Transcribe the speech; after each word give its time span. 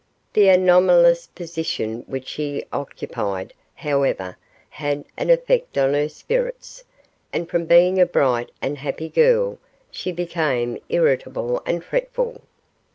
The 0.33 0.47
anomalous 0.47 1.27
position 1.27 2.05
which 2.07 2.29
she 2.29 2.65
occupied, 2.73 3.53
however, 3.75 4.35
had 4.69 5.05
an 5.15 5.29
effect 5.29 5.77
on 5.77 5.93
her 5.93 6.09
spirits, 6.09 6.83
and 7.31 7.47
from 7.47 7.65
being 7.65 8.01
a 8.01 8.07
bright 8.07 8.49
and 8.63 8.79
happy 8.79 9.09
girl, 9.09 9.59
she 9.91 10.11
became 10.11 10.79
irritable 10.89 11.61
and 11.67 11.83
fretful. 11.83 12.41